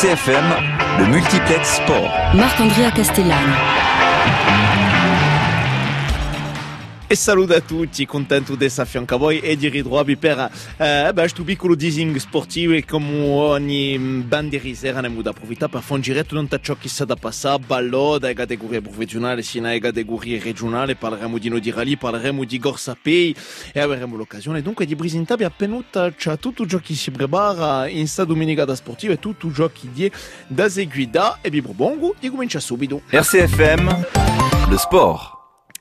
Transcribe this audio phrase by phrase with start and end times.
[0.00, 0.44] RCFM,
[0.98, 2.10] le multiplex sport.
[2.32, 3.52] Marc-Andrea Castellani.
[7.12, 10.48] E saluto a tutti, contento di essere a fianco a voi e di ritrovarvi per
[10.76, 16.00] eh, questo piccolo dising sportivo e come ogni bandiera andiamo ad approfittare per fare un
[16.02, 20.94] giretto non ciò che sta da passare, ballo dalle categorie professionali sia dalle categorie regionali,
[20.94, 23.34] parleremo di noi di rally, parleremo di Gorsa Pay
[23.72, 25.82] e avremo l'occasione dunque di presentarvi appena
[26.16, 29.88] c'è tutto ciò che si prepara in sta domenica da sportiva e tutto ciò che
[29.92, 30.08] di
[30.46, 33.02] da seguida e vi propongo di cominciare subito.
[33.08, 35.29] RCFM, le sport.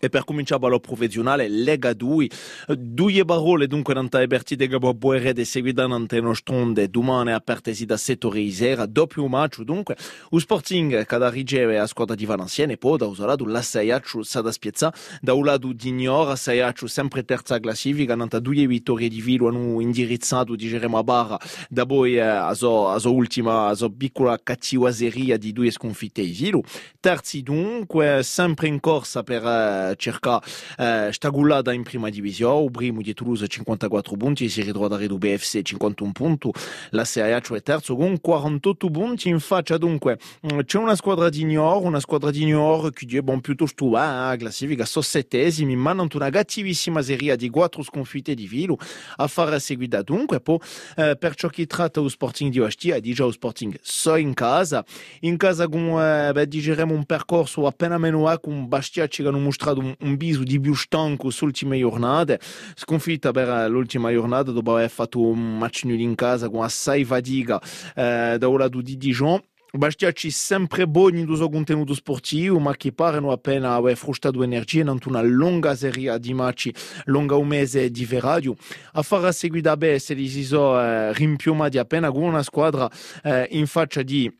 [0.01, 2.29] E per cominciare ballo professionale, Lega 2,
[2.77, 6.89] due parole dunque non ta partite che può boere de seguida non te no stonde,
[6.89, 9.97] domani apertesi da settori isera, doppio match dunque,
[10.29, 14.23] o Sporting che riceve a squadra di Valenciennes e poi da un lato la Saiaccio
[14.23, 18.65] sa da spiezza, da un lato di Niora, Saiaccio sempre terza classifica, non ta due
[18.67, 21.37] vittorie di filo hanno indirizzato di Geremo a Barra,
[21.69, 26.63] da poi eh, a so, ultima, a so piccola cattivaseria di due sconfitte di filo,
[26.99, 30.41] terzi dunque, sempre in corsa per eh, cerca
[30.77, 35.17] eh, stagullata in prima divisione, il primo di Toulouse 54 punti, si ritrova da Redu
[35.17, 36.49] BFC 51 punti,
[36.91, 39.77] la CAH è terzo con 48 punti, in faccia.
[39.77, 40.17] Dunque
[40.65, 44.37] c'è una squadra di Niort, una squadra di Niort che è bon, piuttosto va, eh,
[44.37, 48.77] classifica so settesimi, ma non una cattivissima serie di quattro sconfitte di filo
[49.17, 50.57] a fare seguita dunque, poi
[50.95, 54.33] eh, per ciò che tratta lo Sporting di Ostia, di già lo Sporting so in
[54.33, 54.83] casa,
[55.21, 59.39] in casa con, eh, beh, digeremo un percorso appena meno a con Bastia ci hanno
[59.39, 62.39] mostrato un, un biso di più stanco sulle ultime giornate,
[62.75, 67.61] sconfitta per l'ultima giornata dopo aver fatto un match nudo in casa con assai fatica
[67.95, 69.41] eh, da un lato di Dijon.
[69.71, 74.97] Bastiaci sempre buoni in suo contenuto sportivo, ma che parano appena aver frustato energie in
[75.05, 76.71] una lunga serie di match,
[77.05, 78.55] lunga un mese di radio.
[78.93, 82.89] A fare seguita bene se li si sono eh, rimpiomati appena con una squadra
[83.23, 84.31] eh, in faccia di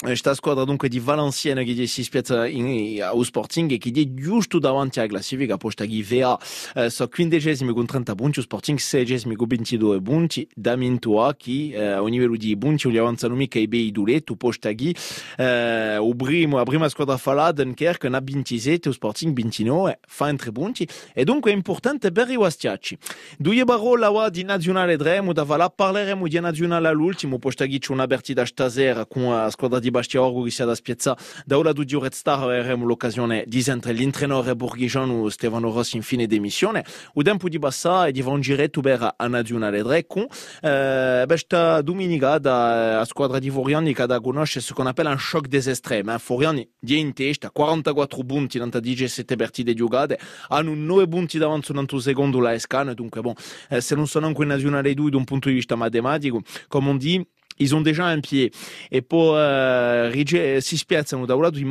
[0.00, 5.00] questa squadra dunque di Valenciennes che si spiazza allo Sporting e che è giusto davanti
[5.00, 6.38] alla classifica posta che VA
[6.74, 11.84] eh, so quindicesimi con 30 punti, Sporting sedicesimi con 22 punti, da Mintoa che eh,
[11.84, 14.94] a livello di punti non gli avanzano mica i bei duletti, posta che
[15.36, 20.52] eh, primo, la prima squadra fa Dunkerque ha 27, lo Sporting 29, fa in 3
[20.52, 22.96] punti e dunque è importante per i Wastiacci.
[23.36, 28.06] Due parole di nazionale Dremo, da là parleremo di nazionale all'ultimo, posta che c'è una
[28.06, 32.00] partita stasera con la squadra Bastia Orgo che è da spiezza da ora du Dio
[32.00, 36.84] Red Star avremo l'occasione di sentire l'intrenore borghigiano Stefano Rossi in fine d'emissione
[37.14, 38.80] o tempo di passare e di fare un giretto
[39.16, 40.26] a nazionale tre con
[40.62, 45.46] eh, questa domenica da squadra di Foriani che da conosce ce qu'on appelle un choc
[45.46, 46.18] des estremi eh.
[46.18, 52.00] Foriani di in testa 44 punti nella 17 partite giocate hanno 9 punti davanti un
[52.00, 53.34] secondo la Escane dunque bon
[53.68, 56.88] eh, se non sono anche in nazionale 2 da un punto di vista matematico come
[56.90, 57.26] on dit
[57.58, 58.52] ils ont déjà un pied.
[58.90, 61.64] E poi uh, si spiazzano da un lato di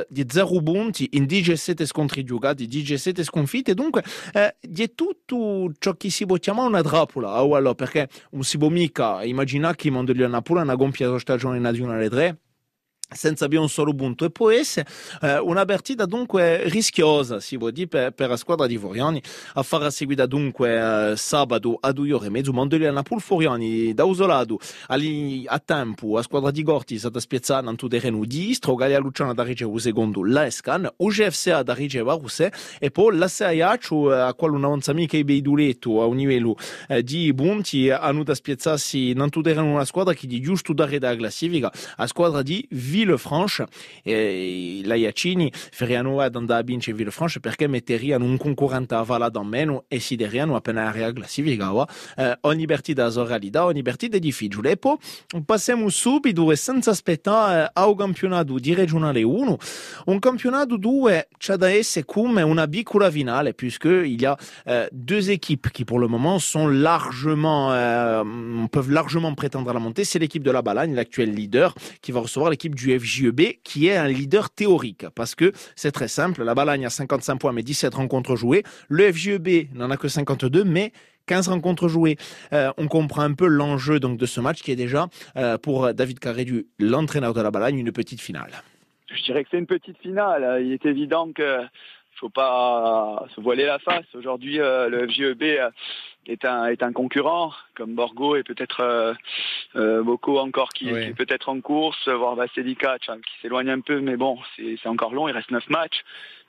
[0.00, 4.02] uh, di 0 punti in 17 scontri giocati, 17 sconfitte, dunque
[4.34, 8.58] uh, di tutto ciò che si può chiamare una trappola, oh, allora, perché non si
[8.58, 12.38] può mica immaginare che Mondelieu e Lanapool hanno gonfiato stagione nazionale 3
[13.08, 14.24] senza più un solo punto.
[14.24, 14.88] E può essere
[15.22, 19.22] eh, una partita dunque rischiosa si può dire per, per la squadra di Foriani
[19.54, 22.52] a fare seguita dunque eh, sabato a due ore e mezzo.
[22.52, 24.58] Mondelier Napoli Foriani da Usolato
[24.88, 28.98] a tempo la squadra di Gorti è stata spiazzata in tutto terreno di Istro Galia
[28.98, 34.34] Luciana da ricevere secondo la Escan UGFCA da ricevere Russe e poi la CIH a
[34.34, 36.56] quale un avanzamento che è duletto a un livello
[36.88, 40.98] eh, di punti hanno da spiazzarsi in tutto terreno una squadra che di giusto dare
[40.98, 43.66] da classifica la squadra di Villefranche.
[44.02, 49.28] E la Iacini feriano ad andare a vincere Villefranche perché metteriano un concorrente a Vala
[49.28, 51.54] da meno e si deriano appena area classifica
[52.16, 54.70] eh, ogni partita soralida ogni partita è difficile.
[54.72, 54.96] E poi
[55.44, 59.58] passiamo subito e senza aspettare al campionato di regionale 1
[60.06, 64.36] un campionato dove c'è da essere come una piccola finale puisque il y a
[64.68, 68.22] euh, deux équipes qui pour le moment sont largement euh,
[68.70, 70.04] peuvent largement prétendre à la montée.
[70.04, 73.96] C'est l'équipe de la Balagne l'actuel leader qui va recevoir l'équipe du FJEB qui est
[73.96, 76.44] un leader théorique parce que c'est très simple.
[76.44, 78.62] La Balagne a 55 points mais 17 rencontres jouées.
[78.88, 80.92] Le FJEB n'en a que 52 mais
[81.26, 82.16] 15 rencontres jouées.
[82.52, 85.06] Euh, on comprend un peu l'enjeu donc de ce match qui est déjà
[85.36, 88.52] euh, pour David Carrédu, l'entraîneur de la Balagne, une petite finale.
[89.12, 90.62] Je dirais que c'est une petite finale.
[90.64, 91.60] Il est évident que
[92.16, 94.06] faut pas se voiler la face.
[94.14, 95.42] Aujourd'hui, euh, le FJEB
[96.28, 99.14] est un, est un concurrent, comme Borgo et peut-être euh,
[99.76, 101.02] euh, Boko encore qui, Oui.
[101.04, 103.12] qui est peut-être en course, voire Vassilica qui
[103.42, 106.04] s'éloigne un peu, mais bon, c'est c'est encore long, il reste neuf matchs.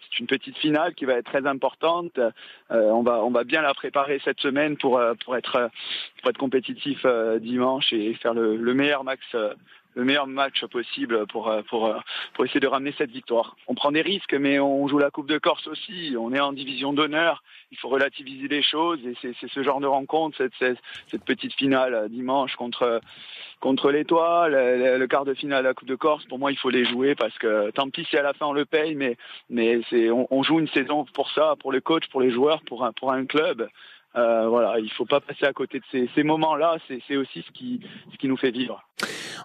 [0.10, 2.20] c'est une petite finale qui va être très importante.
[2.70, 5.70] on va on va bien la préparer cette semaine pour pour être
[6.22, 7.06] pour être compétitif
[7.40, 9.22] dimanche et faire le, le meilleur max
[9.98, 11.98] le meilleur match possible pour, euh, pour, euh,
[12.36, 13.56] pour essayer de ramener cette victoire.
[13.68, 16.16] On prend des risques, mais on joue la Coupe de Corse aussi.
[16.18, 17.44] On est en division d'honneur.
[17.72, 20.78] Il faut relativiser les choses et c'est ce genre de rencontre, cette,
[21.08, 23.02] cette, petite finale dimanche contre,
[23.60, 26.24] contre l'Étoile, le, quart de finale de la Coupe de Corse.
[26.26, 28.54] Pour moi, il faut les jouer parce que tant pis si à la fin on
[28.54, 29.18] le paye, mais,
[29.50, 32.86] mais on, on joue une saison pour ça, pour le coach, pour les joueurs, pour
[32.86, 33.68] un, pour un club.
[34.18, 36.78] Euh, voilà, il ne faut pas passer à côté de ces, ces moments-là.
[37.08, 37.82] C'est aussi ce qui,
[38.12, 38.84] ce qui nous fait vivre.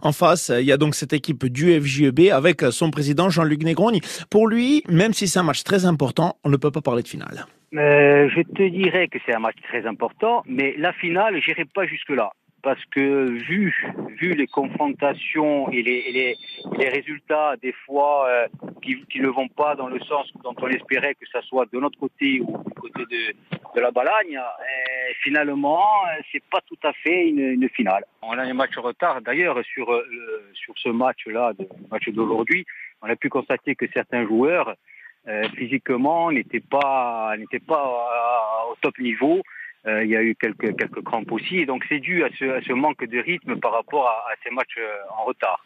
[0.00, 4.00] En face, il y a donc cette équipe du FJEB avec son président Jean-Luc Negroni.
[4.30, 7.08] Pour lui, même si c'est un match très important, on ne peut pas parler de
[7.08, 7.46] finale.
[7.74, 11.86] Euh, je te dirais que c'est un match très important, mais la finale, j'irai pas
[11.86, 13.74] jusque-là parce que vu
[14.20, 16.36] vu les confrontations et les, les,
[16.78, 18.46] les résultats des fois euh,
[18.82, 21.78] qui, qui ne vont pas dans le sens dont on espérait que ça soit de
[21.78, 23.34] notre côté ou du côté de,
[23.74, 25.82] de la Balagne, et finalement
[26.30, 28.04] c'est pas tout à fait une, une, finale.
[28.22, 29.20] On a un match en retard.
[29.22, 30.04] D'ailleurs sur euh,
[30.54, 32.64] sur ce match-là, le match d'aujourd'hui,
[33.02, 34.74] on a pu constater que certains joueurs
[35.28, 37.84] euh, physiquement n'étaient pas n'étaient pas
[38.70, 39.42] au top niveau.
[39.86, 41.66] Euh, il y a eu quelques, quelques crampes aussi.
[41.66, 44.50] donc c'est dû à ce, à ce, manque de rythme par rapport à, à ces
[44.50, 45.64] matchs euh, en retard.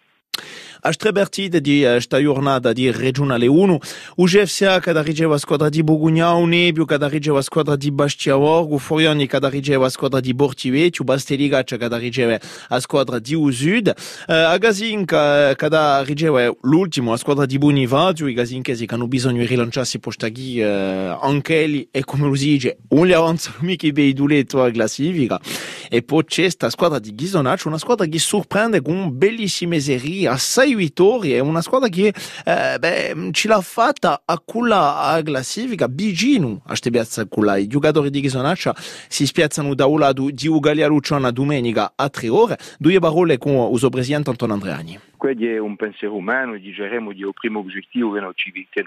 [0.86, 3.78] As tre partite di sta giornata di regionale 1,
[4.18, 9.26] u GFCA cada rigeva squadra di Bogugnau, Nebiu cada rigeva squadra di Bastia Orgu, Forioni
[9.26, 12.38] cada rigeva squadra di Bortivetiu, Basteligaccia cada rigeva
[12.68, 18.32] a squadra di Usud, uh, a Gazinca cada rigeva l'ultimo a squadra di Bonivatiu, i
[18.32, 23.08] gazinchesi che hanno bisogno di rilanciarsi postaghi uh, anche e come lo si dice, un
[23.08, 25.40] li avanzano mica i bei duletto a classifica,
[25.88, 30.74] e poi c'è sta squadra di Ghisonaccio, una squadra che sorprende con bellissime serie, assai
[30.74, 32.12] vittorie, è una squadra che
[32.44, 37.56] eh, beh, ce l'ha fatta a quella a classifica vicino a queste piazze quella.
[37.56, 38.74] I giocatori di Ghisonaccia
[39.08, 43.70] si spiazzano da un lato di Ugalia Luciana domenica a tre ore, due parole con
[43.72, 44.98] il suo presidente Antonio Andreani.
[45.16, 48.84] Quello è un pensiero umano, diciamo di un primo obiettivo che noi ci, che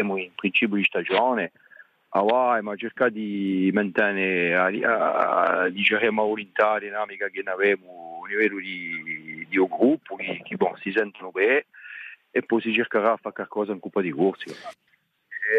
[0.00, 1.52] in principio di stagione,
[2.14, 9.46] Hawaii, ma cercare di mantenere a, a, diciamo, la dinamica che avevamo a livello di,
[9.48, 11.66] di un gruppo che, che bon, si sentono bene
[12.30, 14.54] e poi si cercherà di fare qualcosa in Coppa di Corsi.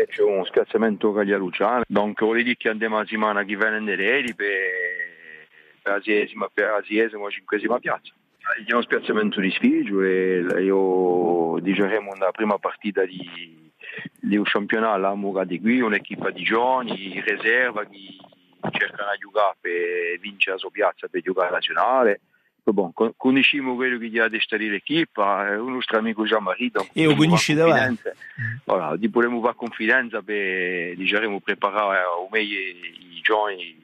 [0.08, 3.78] C'è un scazzamento con gli Luciano, quindi vuol dire che andiamo a settimana che viene
[3.78, 4.48] in Neredi per,
[5.82, 8.14] per la siesima, per la siesima o cinquesima piazza.
[8.66, 13.63] C'è uno spiazzamento di sfiggio e io diciamo nella prima partita di
[14.22, 18.18] le campionato la Mura di qui, un'equipe di giovani, riserva che
[18.72, 22.22] cercano di giocare per vincere la sua piazza per giocare nazionale.
[22.64, 26.72] Bon, conosciamo quello che ha destare l'equipe, un nostro amico Jean-Marie.
[26.94, 28.10] E lo conosci davanti?
[28.64, 33.83] Voilà, di potremmo fare confidenza per diciamo, preparare al meglio i giovani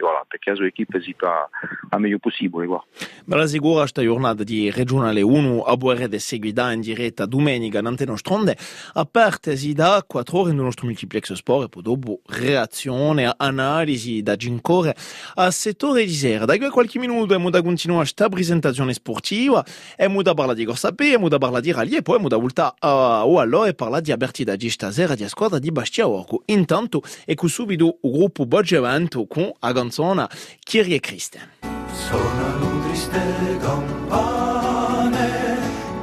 [0.00, 1.48] voilà, perché la sua equipe si fa
[1.90, 2.66] al meglio possibile.
[2.66, 2.84] Qua.
[3.24, 7.86] Bella sicura sta giornata di regionale 1 a Buere de seguida in diretta domenica in
[7.86, 8.56] antena stronde
[8.94, 14.94] apertesi da 4 ore nel nostro multiplex sport e poi dopo reazione, analisi da gincore
[15.34, 16.44] a settore di sera.
[16.44, 21.00] Da qualche minuto abbiamo da continuare questa presentazione sportiva abbiamo da parlare di corsa P,
[21.00, 24.02] abbiamo da parlare di rally e poi abbiamo da voltare a o allora e parlare
[24.02, 26.42] di apertita di stasera di squadra di Bastia Orco.
[26.46, 30.28] Intanto e con subito il gruppo Bogevento con Agan canzone
[30.62, 31.50] Kyrie Kristen.
[31.92, 35.28] Suonano triste campane,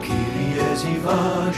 [0.02, 1.50] Kyrie si va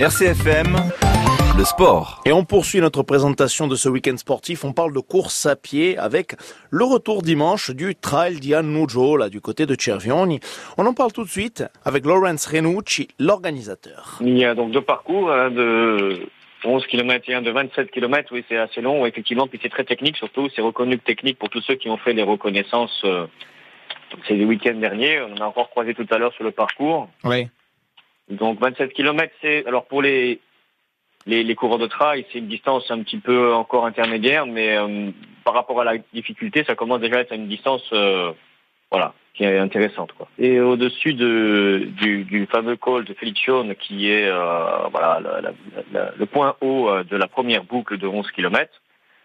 [0.00, 0.76] RCFM,
[1.58, 2.22] le sport.
[2.24, 4.64] Et on poursuit notre présentation de ce week-end sportif.
[4.64, 6.36] On parle de course à pied avec
[6.70, 10.40] le retour dimanche du Trail di Annuggio, là, du côté de Cervioni.
[10.78, 14.16] On en parle tout de suite avec Lawrence Renucci, l'organisateur.
[14.22, 16.26] Il y a donc deux parcours hein, de
[16.64, 18.30] 11 km et un de 27 km.
[18.32, 21.50] Oui, c'est assez long, effectivement, puis c'est très technique, surtout c'est reconnu que technique pour
[21.50, 23.02] tous ceux qui ont fait les reconnaissances.
[23.04, 23.26] euh,
[24.12, 25.20] donc c'est le week-end dernier.
[25.20, 27.10] On en a encore croisé tout à l'heure sur le parcours.
[27.22, 27.48] Oui.
[28.30, 30.40] Donc 27 km, c'est alors pour les
[31.26, 35.10] les, les coureurs de trail, c'est une distance un petit peu encore intermédiaire, mais euh,
[35.44, 38.32] par rapport à la difficulté, ça commence déjà à être une distance, euh,
[38.90, 40.12] voilà, qui est intéressante.
[40.12, 40.28] Quoi.
[40.38, 45.20] Et au-dessus de du, du fameux col de Felicione, qui est euh, voilà
[46.18, 48.70] le point haut euh, de la première boucle de 11 km.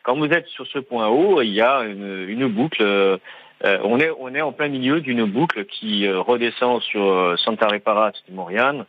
[0.03, 2.83] Quand vous êtes sur ce point haut, il y a une, une boucle.
[2.83, 3.17] euh,
[3.63, 8.11] on est on est en plein milieu d'une boucle qui euh, redescend sur Santa Reparat
[8.27, 8.85] di Moriane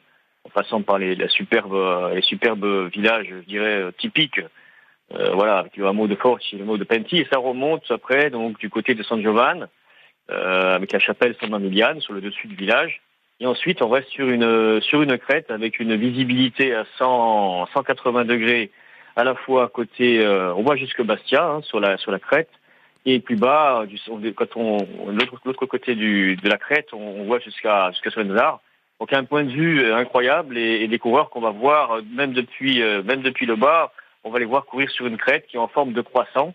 [0.46, 4.40] en passant par les, la superbe, euh, les superbes villages, je dirais, euh, typiques,
[5.14, 8.30] euh, voilà, avec le hameau de Forci le hameau de Penti, et ça remonte après,
[8.30, 9.62] donc, du côté de San Giovanni,
[10.30, 13.00] euh, avec la chapelle San Mamiliane sur le dessus du village.
[13.38, 18.24] Et ensuite, on reste sur une, sur une crête avec une visibilité à 100, 180
[18.24, 18.70] degrés,
[19.14, 22.50] à la fois côté, euh, on voit jusque Bastia, hein, sur la, sur la crête,
[23.04, 23.98] et plus bas, du,
[24.34, 28.60] quand on, l'autre, l'autre côté du, de la crête, on, on voit jusqu'à, jusqu'à Solenzar.
[29.00, 32.02] Donc un point de vue euh, incroyable et, et des coureurs qu'on va voir euh,
[32.14, 33.92] même depuis euh, même depuis le bas,
[34.24, 36.54] on va les voir courir sur une crête qui est en forme de croissant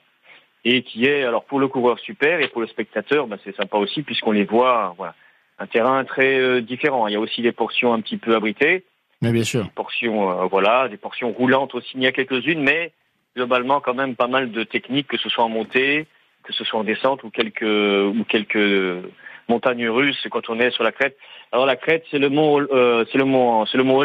[0.65, 3.77] et qui est alors pour le coureur super et pour le spectateur, bah, c'est sympa
[3.77, 5.13] aussi puisqu'on les voit voilà
[5.59, 7.07] un terrain très euh, différent.
[7.07, 8.83] Il y a aussi des portions un petit peu abritées,
[9.21, 9.63] Mais bien sûr.
[9.63, 11.91] des portions euh, voilà des portions roulantes aussi.
[11.93, 12.91] Il y a quelques-unes, mais
[13.35, 16.07] globalement quand même pas mal de techniques que ce soit en montée,
[16.43, 19.03] que ce soit en descente ou quelques ou quelques
[19.51, 21.17] montagnes russes quand on est sur la crête.
[21.51, 24.03] Alors la crête, c'est le mont, euh, c'est le mont, c'est le mont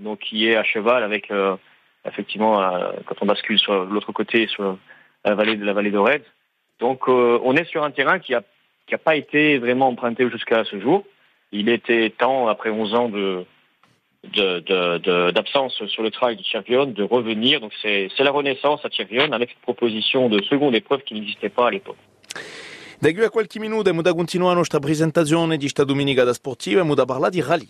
[0.00, 1.56] donc qui est à cheval avec euh,
[2.06, 4.78] effectivement euh, quand on bascule sur l'autre côté, sur
[5.24, 6.22] la vallée de la vallée d'Ored.
[6.80, 8.42] Donc euh, on est sur un terrain qui a
[8.86, 11.04] qui a pas été vraiment emprunté jusqu'à ce jour.
[11.52, 13.44] Il était temps après 11 ans de
[15.30, 17.60] d'absence sur le trail de Chervion de revenir.
[17.60, 21.68] Donc c'est la renaissance à Chervion avec cette proposition de seconde épreuve qui n'existait pas
[21.68, 21.98] à l'époque.
[22.98, 26.32] Da qui a qualche minuto abbiamo da continuare la nostra presentazione di sta domenica da
[26.32, 27.68] sportiva e abbiamo da parlare di rally.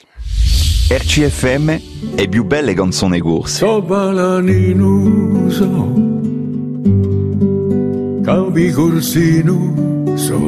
[0.88, 3.56] RCFM è più belle canzoni corse.
[3.56, 5.25] So balaninuso
[8.23, 10.38] Cabi corsinuso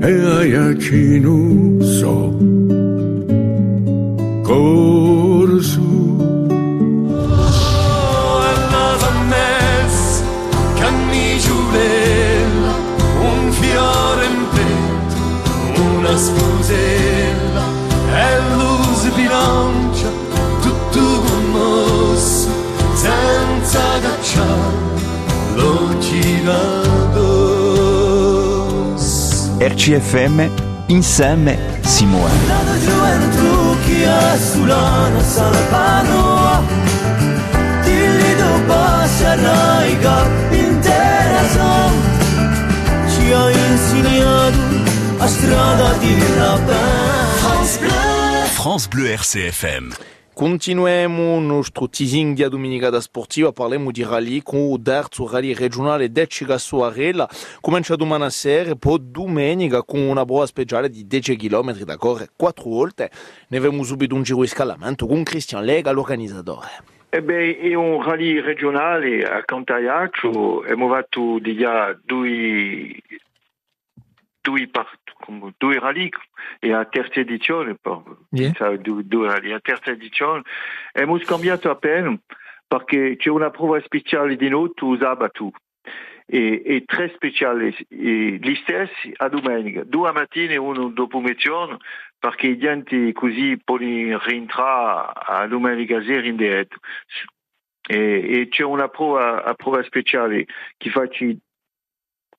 [0.00, 1.90] E aiacinuso
[4.42, 5.01] Corsu
[16.16, 17.64] sposella
[18.14, 20.08] e l'uso bilancia,
[20.60, 21.00] tutto
[21.50, 22.48] mosso,
[22.94, 24.74] senza cacciare,
[25.54, 27.40] lo girato.
[29.58, 30.48] RCFM
[30.86, 32.30] insieme si muove.
[32.46, 36.62] La gioventù che è sulla nostra panoa,
[37.82, 39.71] dilli do passerai
[48.62, 49.90] France Bleu RCFM.
[50.32, 55.52] Continuiamo il nostro teasing di domenica da sportiva, parliamo di rally con il terzo rally
[55.52, 57.28] regionale Decica Soarella.
[57.60, 62.30] Comincia domani sera e poi domenica con una prova speciale di 10 km da correre
[62.36, 63.10] quattro volte.
[63.48, 66.68] Ne abbiamo subito un giro di scalamento con Christian Lega, l'organizzatore.
[67.08, 72.94] Eh beh, è un rally regionale a Cantajaccio, abbiamo fatto di già due,
[74.40, 76.08] due, part- come due rally
[76.58, 78.26] e a terza edizione, proprio.
[78.30, 78.52] Yeah.
[78.54, 80.42] Sa, due, due rally a terza edizione.
[80.92, 82.16] Abbiamo scambiato appena
[82.66, 84.48] perché c'è una prova speciale di
[86.26, 91.20] e, e tre speciali, e gli stessi a domenica, due a mattina e uno dopo
[91.20, 91.78] mezzogiorno
[92.18, 93.58] perché i gente così
[94.16, 96.76] rientrare a domenica sera in diretto.
[97.84, 101.26] E, e c'è una prova, prova speciale che faccia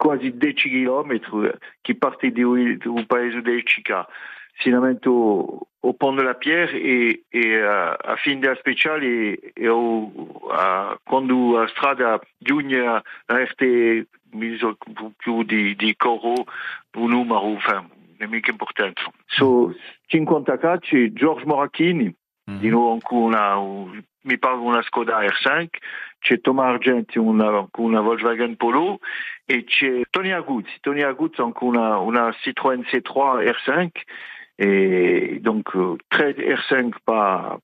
[0.03, 4.05] quasi 10 km che parte di un paese del Cica.
[4.57, 10.12] Sinamento au pont de la Pierre e, e a, a fin della speciale e o,
[10.51, 14.77] a, quando a strada giugna reste miso
[15.17, 16.33] più di, di coro
[16.95, 19.01] un numero, enfin, è mica importante.
[19.25, 19.74] So,
[20.07, 25.67] 54 c'è George Moracchini, di nuovo ancora una, mi pare una Skoda R5,
[26.24, 29.00] c'è Thomas Argenti una, una Volkswagen Polo
[29.46, 33.89] e c'è Tony Aguzzi, Tony Aguzzi ancora una, una Citroën C3 R5
[34.60, 37.58] Et donc, euh, très R5 pas,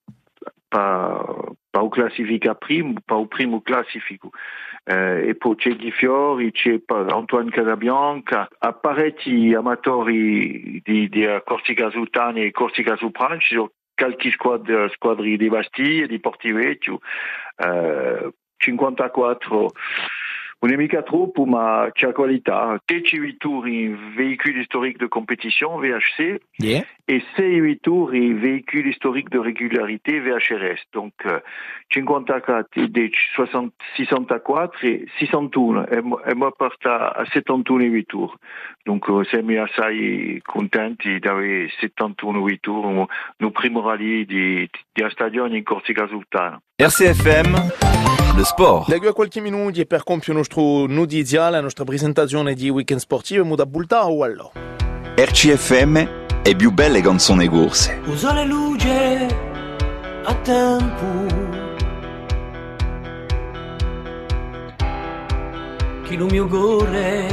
[0.70, 1.24] pas,
[1.72, 4.32] pas au classifica primo, pas au primo classifico.
[4.86, 11.92] Eh, e poi c'è Di Fiori, c'è Antoine Casabianca, a parecchi amatori di, di Corsica
[11.92, 17.00] Sultani e Corsica Supran, ci sono qualche squadre, squadre di Bastiglia, di Portivecchio,
[17.58, 19.72] eh, 54
[20.62, 22.78] on est mica troppo, ma c'è qualità.
[22.86, 26.84] 10 tours in véhicule historique de compétition, VHC, Yeah.
[27.08, 30.82] et 6 tours in véhicule historique de régularité, VHRS.
[30.92, 31.40] Donc, euh,
[31.94, 35.86] 54, des 60 64 e 61.
[35.86, 38.36] E, mo- e mo porta a 71 8 tours.
[38.86, 45.06] Donc, euh, siamo assai contenti avere 71 8 tours no, no primo rally di, di
[45.12, 46.60] stagione in Corsica Sultana.
[46.76, 48.90] RCFM, le sport.
[48.90, 53.00] Da qui a qualche minuto per compiere il nostro nudiziale, la nostra presentazione di weekend
[53.02, 54.52] sportivo, muda bulta o allò.
[55.16, 58.02] RCFM è più belle canzoni corse.
[58.06, 59.48] Uso le luce
[60.24, 61.58] a tempo
[66.04, 67.28] Chi lo mio gore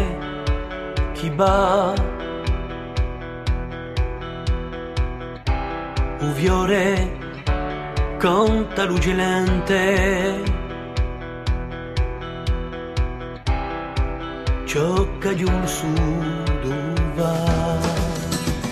[1.13, 1.95] Chi va
[6.21, 7.25] Uviore
[8.19, 10.56] Conta luce lente
[14.77, 17.35] ciò que un suduva.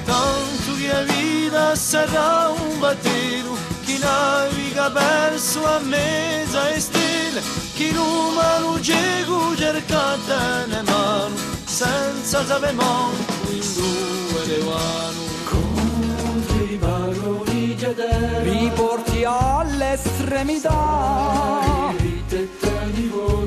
[0.05, 3.51] Tanto que a vida será un batido
[3.87, 7.35] que naviga verso a mesa estil,
[7.77, 13.13] que numa lugigo cercata ne mano, senza sapemon
[13.49, 15.23] quando elevano.
[15.51, 20.81] Contri baroni giadè, Mi porti all'estremità,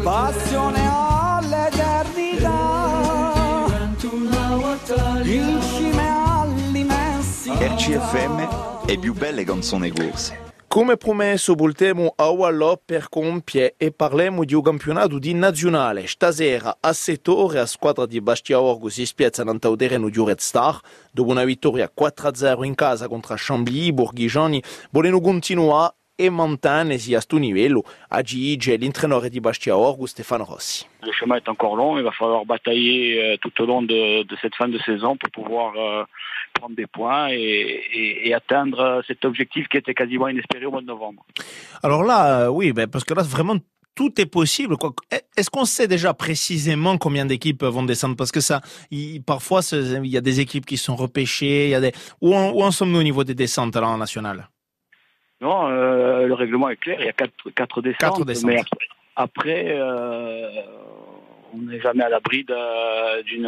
[0.03, 1.16] passione a
[7.67, 10.53] RCFM è più belle canzoni corse.
[10.69, 16.07] Come promesso, voltiamo a Wallò per compiere e parliamo di un campionato di nazionale.
[16.07, 19.43] Stasera a settore a squadra di Bastia Orgo si spiazza
[19.75, 20.79] terreno di Red Star.
[21.11, 27.37] Dopo una vittoria 4-0 in casa contro Chambly, Borghigiani vogliono continuare e mantenersi a questo
[27.37, 27.83] livello.
[28.11, 30.85] Oggi c'è l'entrenatore di Bastia Orgo, Stefano Rossi.
[31.01, 34.37] Le chemin est encore long, il va falloir batailler euh, tout au long de, de
[34.41, 36.05] cette fin de saison pour pouvoir euh,
[36.59, 37.35] prendre des points et,
[37.99, 41.25] et- et atteindre cet objectif qui était quasiment inespéré au mois de novembre.
[41.83, 43.57] Alors là, euh, oui, ben, parce que là, vraiment,
[43.95, 44.77] tout est possible.
[44.77, 44.91] quoi.
[45.37, 48.15] Est-ce qu'on sait déjà précisément combien d'équipes vont descendre?
[48.15, 51.65] Parce que ça, il- parfois, il y a des équipes qui sont repêchées.
[51.65, 51.93] Il y a des...
[52.21, 54.47] Où en, sommes-nous au niveau des descentes là, en national?
[55.41, 57.99] Non, euh, le règlement est clair, il y a quatre, quatre descentes.
[57.99, 58.49] Quatre descentes.
[58.51, 58.63] Mais
[59.15, 60.49] après, euh,
[61.53, 62.43] on n'est jamais à l'abri
[63.29, 63.45] d'une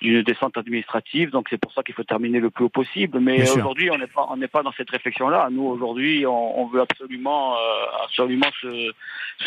[0.00, 3.18] d'une descente administrative, donc c'est pour ça qu'il faut terminer le plus haut possible.
[3.20, 5.48] Mais aujourd'hui, on n'est pas on n'est pas dans cette réflexion-là.
[5.50, 8.92] Nous aujourd'hui, on, on veut absolument euh, absolument se,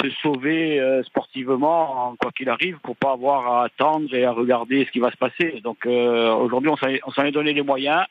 [0.02, 4.32] se sauver euh, sportivement, en quoi qu'il arrive, pour pas avoir à attendre et à
[4.32, 5.62] regarder ce qui va se passer.
[5.64, 8.04] Donc euh, aujourd'hui, on s'en est- donné les moyens.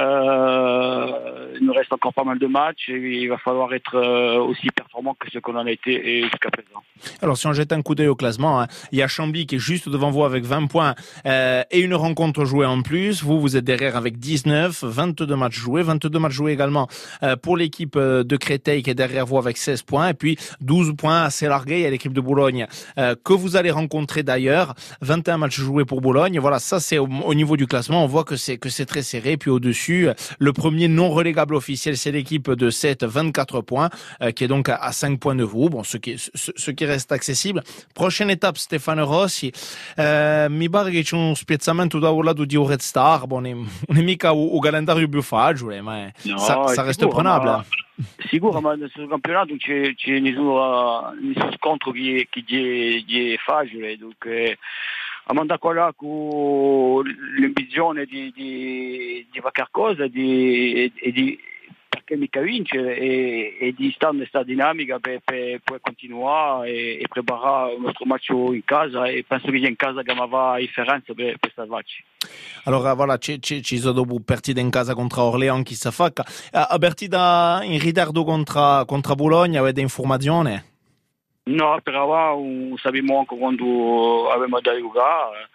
[0.00, 4.38] Euh, il nous reste encore pas mal de matchs et il va falloir être euh,
[4.38, 6.82] aussi performant que ce qu'on en a été jusqu'à présent.
[7.22, 9.56] Alors, si on jette un coup d'œil au classement, hein, il y a Chambly qui
[9.56, 10.94] est juste devant vous avec 20 points
[11.26, 13.22] euh, et une rencontre jouée en plus.
[13.22, 16.88] Vous, vous êtes derrière avec 19, 22 matchs joués, 22 matchs joués également
[17.22, 20.36] euh, pour l'équipe euh, de Créteil qui est derrière vous avec 16 points et puis
[20.60, 21.86] 12 points assez largués.
[21.86, 22.66] A l'équipe de Boulogne
[22.98, 24.74] euh, que vous allez rencontrer d'ailleurs.
[25.00, 26.38] 21 matchs joués pour Boulogne.
[26.38, 28.04] Voilà, ça c'est au, au niveau du classement.
[28.04, 29.36] On voit que c'est que c'est très serré.
[29.36, 30.08] Puis au-dessus,
[30.38, 33.90] le premier non relégable officiel, c'est l'équipe de 7, 24 points,
[34.22, 35.68] euh, qui est donc à, à 5 points de vous.
[35.68, 37.62] Bon, ce qui, ce, ce qui reste accessible.
[37.92, 39.52] Prochaine étape, Stefano Rossi.
[39.96, 43.26] Eh, mi pare che c'è un spiazzamento da un lato di Red Star.
[43.26, 47.14] Bon, non è, mica un, un calendario più facile, ma è- No, è reste sicuro,
[47.14, 47.50] prenabile.
[47.50, 47.64] ma-
[48.28, 53.96] Sicuro, ma nel campionato c'è, c'è nessun, nessun scontro che, che è, è facile.
[53.98, 54.56] Dunque,
[55.24, 57.04] a mandare là con
[57.38, 61.38] l'ambizione di, di, di fare qualcosa di, e di,
[62.10, 66.98] perché mica vincere e, e di stare in questa dinamica per, per poi continuare e,
[67.00, 70.52] e preparare il nostro match in casa e penso che sia in casa che va
[70.52, 72.04] la differenza per, per salvarci.
[72.64, 76.10] Allora, voilà, ci, ci, ci sono dopo partita in casa contro Orléans chi sa fa.
[76.52, 80.64] A partita in ritardo contro, contro Bologna, avete informazione?
[81.44, 85.48] No, per ora non sappiamo ancora quando abbiamo da giocare.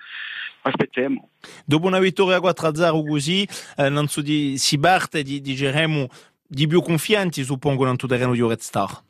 [0.62, 1.30] Aspettiamo.
[1.63, 6.08] Dopo una vittoria 4-0 così, eh, non so di, si parte di, di Geremo
[6.47, 9.03] di più confianti, suppongo, nel tuo terreno di Red Star.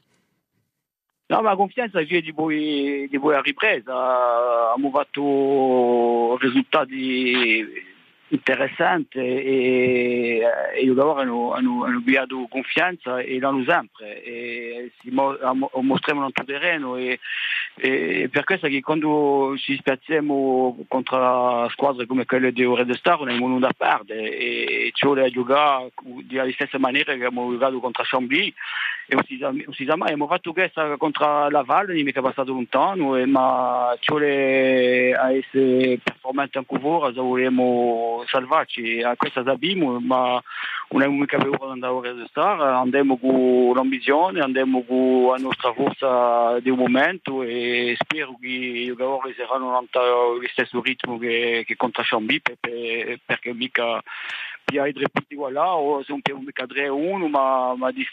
[1.28, 4.72] No, ma confianza c'è di voi, di voi a ripresa.
[4.74, 7.66] Abbiamo fatto risultati
[8.30, 10.42] interessante e,
[10.76, 14.24] e i giocatori hanno, hanno, hanno abbiato confianza e l'hanno sempre.
[14.24, 15.38] E si mo,
[15.82, 17.20] mostriamo terreno e,
[17.76, 23.20] e per questo che quando ci spiazziamo contro squadre come quelle di Ore de Star
[23.60, 23.74] da
[24.30, 25.92] e ci vuole giocare
[26.24, 28.54] della stessa maniera che abbiamo giocato contro Chambly
[29.08, 33.16] e si, sa mai, abbiamo fatto questa contro la Valle, non è mica passato lontano
[33.16, 34.12] e, ma ci
[38.28, 39.44] salvarci, a questa
[40.00, 40.42] ma
[40.90, 41.94] non abbiamo paura di andare
[42.60, 48.94] andiamo con l'ambizione, andiamo con la nostra forza del momento e spero che
[49.36, 52.04] saranno allo stesso ritmo che, che contro
[53.26, 54.02] perché, mica
[55.76, 58.06] o se un più mica 3-1 ma, ma di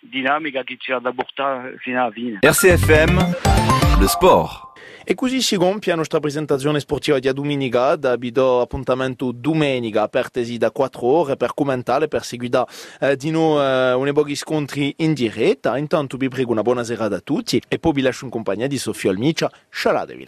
[0.00, 2.38] dinamica che ci ha da portare fino.
[2.40, 4.73] RCFM, le sport.
[5.06, 10.00] E così si compie la nostra presentazione sportiva di domenica, da vi do appuntamento domenica
[10.00, 12.64] apertesi da 4 ore per commentare, per seguire
[13.00, 15.76] eh, di noi eh, un pochi scontri in diretta.
[15.76, 18.78] Intanto vi prego una buona serata a tutti e poi vi lascio in compagnia di
[18.78, 19.52] Sofia Almicia.
[19.68, 20.24] Scialadevi